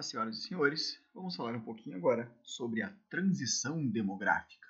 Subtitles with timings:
[0.00, 0.98] Olá, senhoras e senhores.
[1.14, 4.66] Vamos falar um pouquinho agora sobre a transição demográfica.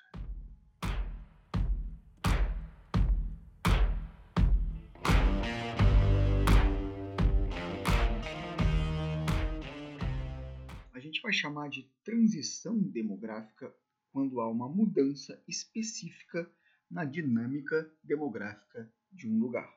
[10.92, 13.72] A gente vai chamar de transição demográfica
[14.10, 16.50] quando há uma mudança específica
[16.90, 19.72] na dinâmica demográfica de um lugar,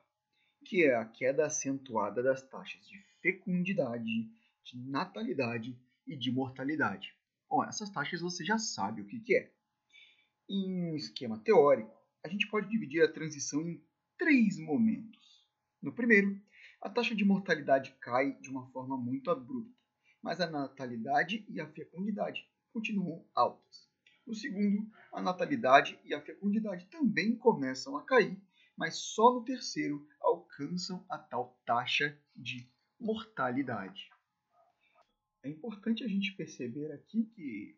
[0.64, 4.28] que é a queda acentuada das taxas de fecundidade,
[4.64, 7.14] de natalidade e de mortalidade.
[7.48, 9.52] Bom, essas taxas você já sabe o que, que é.
[10.48, 13.82] Em um esquema teórico, a gente pode dividir a transição em
[14.18, 15.44] três momentos.
[15.82, 16.40] No primeiro,
[16.80, 19.74] a taxa de mortalidade cai de uma forma muito abrupta,
[20.22, 23.88] mas a natalidade e a fecundidade continuam altas.
[24.26, 28.40] No segundo, a natalidade e a fecundidade também começam a cair,
[28.76, 32.66] mas só no terceiro alcançam a tal taxa de
[32.98, 34.13] mortalidade.
[35.44, 37.76] É importante a gente perceber aqui que,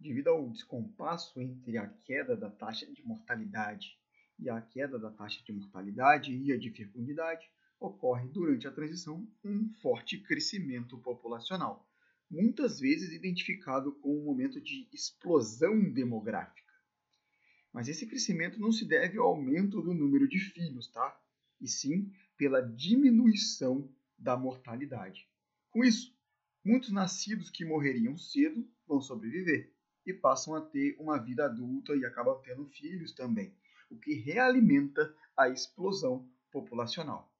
[0.00, 3.98] devido ao descompasso entre a queda da taxa de mortalidade
[4.38, 7.46] e a queda da taxa de mortalidade e a de fecundidade,
[7.78, 11.86] ocorre durante a transição um forte crescimento populacional,
[12.30, 16.72] muitas vezes identificado com um momento de explosão demográfica.
[17.74, 21.20] Mas esse crescimento não se deve ao aumento do número de filhos, tá?
[21.60, 25.28] E sim pela diminuição da mortalidade.
[25.68, 26.16] Com isso,
[26.64, 29.72] muitos nascidos que morreriam cedo vão sobreviver
[30.06, 33.54] e passam a ter uma vida adulta e acabam tendo filhos também,
[33.90, 37.32] o que realimenta a explosão populacional.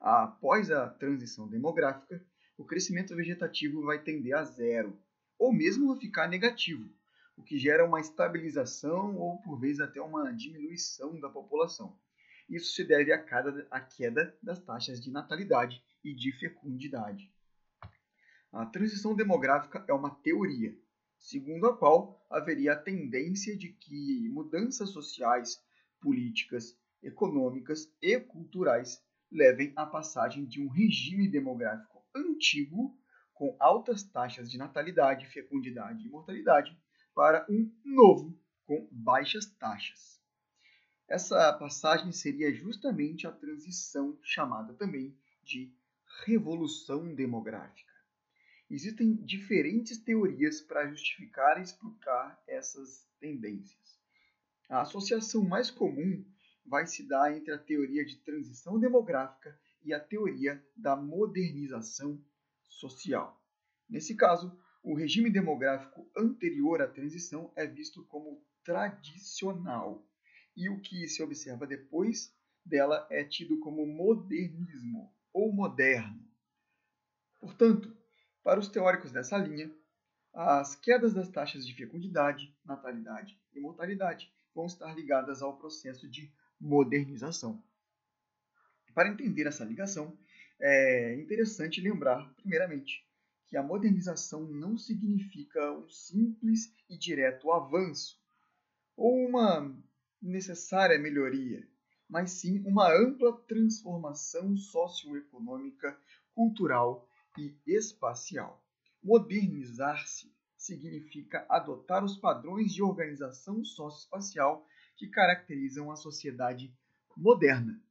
[0.00, 2.24] Após a transição demográfica,
[2.56, 4.98] o crescimento vegetativo vai tender a zero,
[5.38, 6.88] ou mesmo a ficar negativo,
[7.36, 11.98] o que gera uma estabilização ou por vezes até uma diminuição da população.
[12.48, 17.31] Isso se deve à queda das taxas de natalidade e de fecundidade.
[18.52, 20.78] A transição demográfica é uma teoria,
[21.18, 25.58] segundo a qual haveria a tendência de que mudanças sociais,
[25.98, 32.94] políticas, econômicas e culturais levem à passagem de um regime demográfico antigo,
[33.32, 36.78] com altas taxas de natalidade, fecundidade e mortalidade,
[37.14, 40.20] para um novo, com baixas taxas.
[41.08, 45.74] Essa passagem seria justamente a transição chamada também de
[46.26, 47.91] revolução demográfica.
[48.72, 54.00] Existem diferentes teorias para justificar e explicar essas tendências.
[54.66, 56.24] A associação mais comum
[56.64, 62.18] vai se dar entre a teoria de transição demográfica e a teoria da modernização
[62.66, 63.38] social.
[63.86, 70.02] Nesse caso, o regime demográfico anterior à transição é visto como tradicional,
[70.56, 72.34] e o que se observa depois
[72.64, 76.26] dela é tido como modernismo ou moderno.
[77.38, 78.01] Portanto,
[78.42, 79.70] para os teóricos dessa linha,
[80.34, 86.32] as quedas das taxas de fecundidade, natalidade e mortalidade vão estar ligadas ao processo de
[86.60, 87.62] modernização.
[88.94, 90.16] Para entender essa ligação,
[90.60, 93.06] é interessante lembrar, primeiramente,
[93.46, 98.18] que a modernização não significa um simples e direto avanço
[98.96, 99.74] ou uma
[100.20, 101.66] necessária melhoria,
[102.08, 105.98] mas sim uma ampla transformação socioeconômica,
[106.34, 107.08] cultural
[107.38, 108.62] e espacial.
[109.02, 114.66] Modernizar-se significa adotar os padrões de organização socioespacial
[114.96, 116.72] que caracterizam a sociedade
[117.16, 117.82] moderna,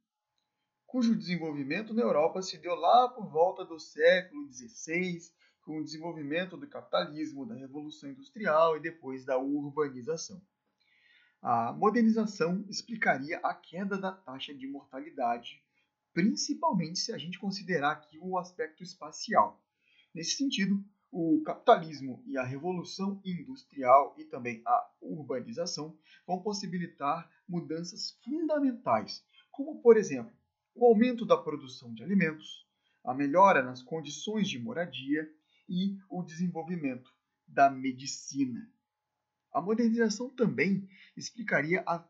[0.86, 5.20] cujo desenvolvimento na Europa se deu lá por volta do século XVI,
[5.60, 10.40] com o desenvolvimento do capitalismo, da Revolução Industrial e depois da urbanização.
[11.40, 15.62] A modernização explicaria a queda da taxa de mortalidade
[16.12, 19.62] principalmente se a gente considerar aqui o aspecto espacial.
[20.14, 28.12] Nesse sentido, o capitalismo e a revolução industrial e também a urbanização vão possibilitar mudanças
[28.24, 30.32] fundamentais, como, por exemplo,
[30.74, 32.66] o aumento da produção de alimentos,
[33.04, 35.30] a melhora nas condições de moradia
[35.68, 37.12] e o desenvolvimento
[37.46, 38.66] da medicina.
[39.52, 42.02] A modernização também explicaria a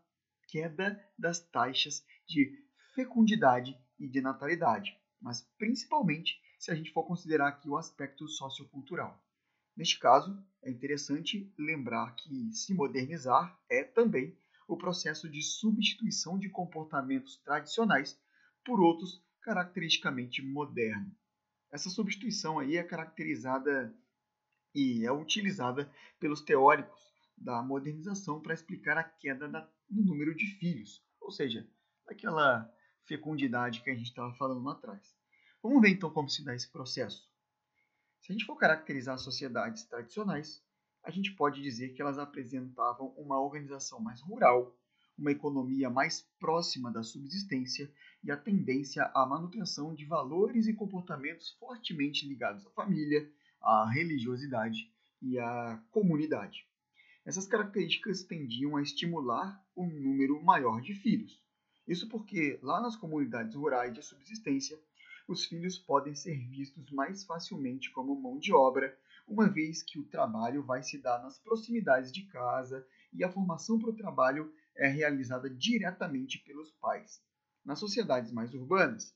[0.46, 2.56] queda das taxas de
[2.94, 9.22] fecundidade e de natalidade, mas principalmente se a gente for considerar aqui o aspecto sociocultural.
[9.76, 14.36] Neste caso, é interessante lembrar que se modernizar é também
[14.68, 18.20] o processo de substituição de comportamentos tradicionais
[18.64, 21.16] por outros caracteristicamente modernos.
[21.70, 23.94] Essa substituição aí é caracterizada
[24.74, 27.00] e é utilizada pelos teóricos
[27.36, 29.48] da modernização para explicar a queda
[29.88, 31.68] no número de filhos, ou seja,
[32.06, 32.70] aquela
[33.04, 35.14] fecundidade que a gente estava falando lá atrás.
[35.62, 37.30] Vamos ver então como se dá esse processo.
[38.20, 40.62] Se a gente for caracterizar sociedades tradicionais,
[41.02, 44.76] a gente pode dizer que elas apresentavam uma organização mais rural,
[45.18, 51.50] uma economia mais próxima da subsistência e a tendência à manutenção de valores e comportamentos
[51.58, 53.28] fortemente ligados à família,
[53.60, 54.90] à religiosidade
[55.20, 56.66] e à comunidade.
[57.24, 61.40] Essas características tendiam a estimular um número maior de filhos.
[61.86, 64.78] Isso porque, lá nas comunidades rurais de subsistência,
[65.26, 68.96] os filhos podem ser vistos mais facilmente como mão de obra,
[69.26, 73.78] uma vez que o trabalho vai se dar nas proximidades de casa e a formação
[73.78, 77.22] para o trabalho é realizada diretamente pelos pais.
[77.64, 79.14] Nas sociedades mais urbanas,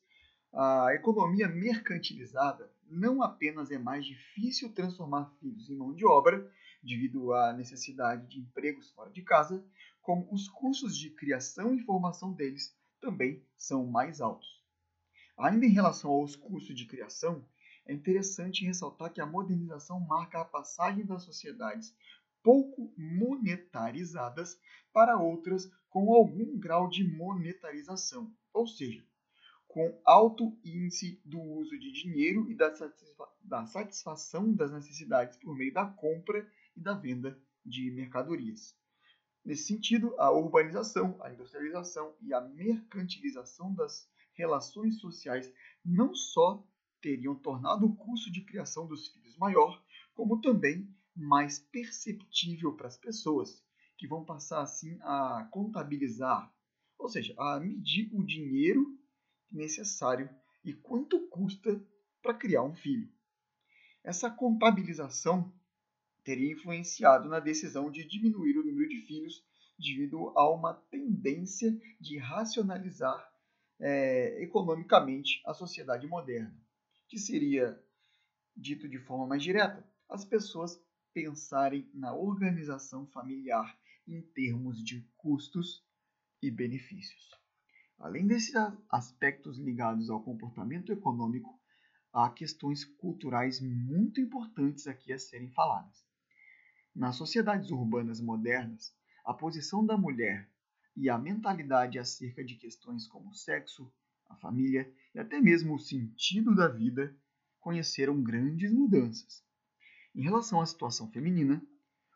[0.52, 6.50] a economia mercantilizada não apenas é mais difícil transformar filhos em mão de obra,
[6.82, 9.64] devido à necessidade de empregos fora de casa,
[10.06, 14.62] como os custos de criação e formação deles também são mais altos.
[15.36, 17.44] Ainda em relação aos custos de criação,
[17.84, 21.92] é interessante ressaltar que a modernização marca a passagem das sociedades
[22.40, 24.56] pouco monetarizadas
[24.92, 29.04] para outras com algum grau de monetarização, ou seja,
[29.66, 35.56] com alto índice do uso de dinheiro e da, satisfa da satisfação das necessidades por
[35.56, 38.76] meio da compra e da venda de mercadorias.
[39.46, 45.48] Nesse sentido, a urbanização, a industrialização e a mercantilização das relações sociais
[45.84, 46.66] não só
[47.00, 49.80] teriam tornado o custo de criação dos filhos maior,
[50.16, 53.64] como também mais perceptível para as pessoas,
[53.96, 56.52] que vão passar assim a contabilizar,
[56.98, 58.98] ou seja, a medir o dinheiro
[59.48, 60.28] necessário
[60.64, 61.80] e quanto custa
[62.20, 63.08] para criar um filho.
[64.02, 65.54] Essa contabilização
[66.26, 69.44] teria influenciado na decisão de diminuir o número de filhos
[69.78, 71.70] devido a uma tendência
[72.00, 73.32] de racionalizar
[73.78, 76.52] é, economicamente a sociedade moderna,
[77.08, 77.80] que seria,
[78.56, 80.82] dito de forma mais direta, as pessoas
[81.14, 83.78] pensarem na organização familiar
[84.08, 85.84] em termos de custos
[86.42, 87.30] e benefícios.
[88.00, 88.54] Além desses
[88.90, 91.56] aspectos ligados ao comportamento econômico,
[92.12, 96.05] há questões culturais muito importantes aqui a serem faladas.
[96.96, 98.90] Nas sociedades urbanas modernas,
[99.22, 100.48] a posição da mulher
[100.96, 103.92] e a mentalidade acerca de questões como o sexo,
[104.30, 107.14] a família e até mesmo o sentido da vida
[107.60, 109.44] conheceram grandes mudanças.
[110.14, 111.62] Em relação à situação feminina,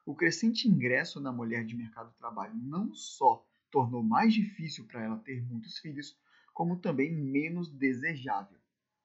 [0.07, 5.03] o crescente ingresso da mulher de mercado de trabalho não só tornou mais difícil para
[5.05, 6.19] ela ter muitos filhos,
[6.55, 8.59] como também menos desejável,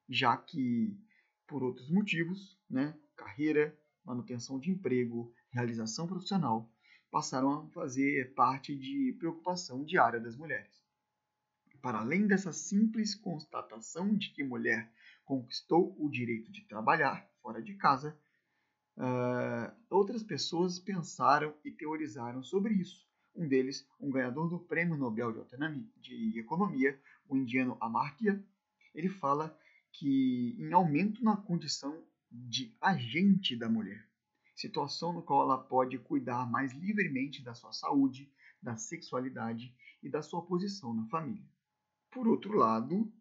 [0.07, 0.97] já que,
[1.45, 6.69] por outros motivos, né, carreira, manutenção de emprego, realização profissional,
[7.09, 10.83] passaram a fazer parte de preocupação diária das mulheres.
[11.81, 14.91] Para além dessa simples constatação de que mulher
[15.23, 18.17] conquistou o direito de trabalhar fora de casa,
[18.97, 25.45] uh, outras pessoas pensaram e teorizaram sobre isso, um deles, um ganhador do Prêmio Nobel
[25.97, 26.99] de, Economia,
[27.29, 28.43] o indiano Amartya,
[28.93, 29.57] ele fala
[29.91, 34.05] que em aumento na condição de agente da mulher,
[34.55, 38.31] situação no qual ela pode cuidar mais livremente da sua saúde,
[38.61, 41.45] da sexualidade e da sua posição na família.
[42.09, 43.11] Por outro lado,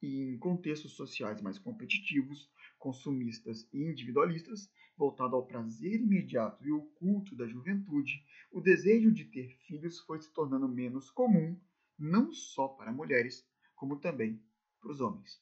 [0.00, 2.48] em contextos sociais mais competitivos,
[2.78, 9.48] consumistas e individualistas, voltado ao prazer imediato e oculto da juventude, o desejo de ter
[9.66, 11.60] filhos foi se tornando menos comum,
[11.98, 14.40] não só para mulheres, como também
[14.80, 15.40] para os homens.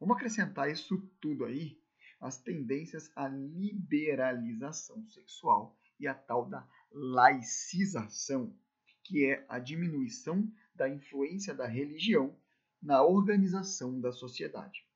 [0.00, 1.80] Vamos acrescentar isso tudo aí
[2.20, 8.56] as tendências à liberalização sexual e a tal da laicização,
[9.02, 12.36] que é a diminuição da influência da religião
[12.82, 14.86] na organização da sociedade.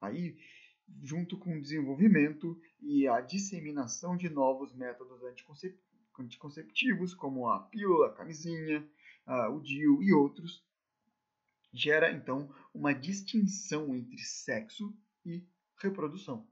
[0.00, 0.36] Aí
[1.02, 5.20] junto com o desenvolvimento e a disseminação de novos métodos
[6.18, 8.88] anticonceptivos, como a pílula, a camisinha,
[9.52, 10.64] o DIU e outros,
[11.72, 15.44] gera então uma distinção entre sexo e
[15.78, 16.46] reprodução.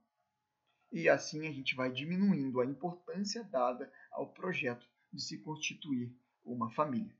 [0.95, 6.71] E assim a gente vai diminuindo a importância dada ao projeto de se constituir uma
[6.71, 7.13] família.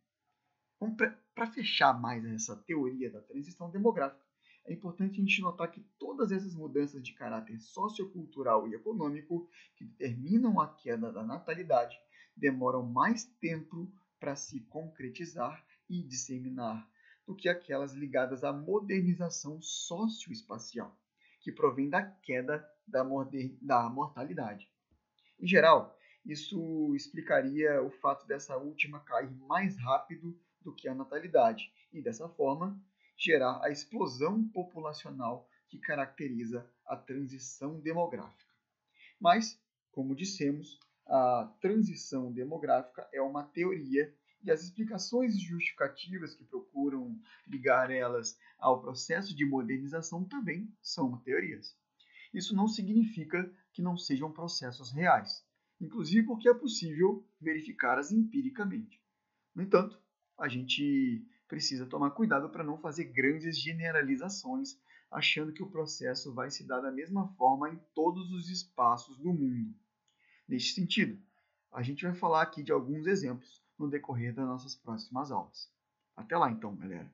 [1.35, 4.25] Para fechar mais essa teoria da transição demográfica,
[4.65, 9.85] é importante a gente notar que todas essas mudanças de caráter sociocultural e econômico que
[9.85, 11.99] determinam a queda da natalidade
[12.37, 16.89] demoram mais tempo para se concretizar e disseminar
[17.27, 20.97] do que aquelas ligadas à modernização socioespacial,
[21.45, 23.05] que provém da queda da,
[23.61, 24.67] da mortalidade.
[25.39, 31.71] Em geral, isso explicaria o fato dessa última cair mais rápido do que a natalidade
[31.93, 32.81] e, dessa forma,
[33.15, 38.55] gerar a explosão populacional que caracteriza a transição demográfica.
[39.21, 39.61] Mas,
[39.93, 47.91] como dissemos, a transição demográfica é uma teoria e as explicações justificativas que procuram ligar
[47.91, 51.75] elas ao processo de modernização também são teorias.
[52.33, 55.45] Isso não significa que não sejam processos reais,
[55.81, 59.01] inclusive porque é possível verificá-las empiricamente.
[59.55, 59.99] No entanto,
[60.39, 64.79] a gente precisa tomar cuidado para não fazer grandes generalizações,
[65.11, 69.33] achando que o processo vai se dar da mesma forma em todos os espaços do
[69.33, 69.75] mundo.
[70.47, 71.19] Neste sentido,
[71.73, 75.71] a gente vai falar aqui de alguns exemplos no decorrer das nossas próximas aulas.
[76.17, 77.11] Até lá então, galera!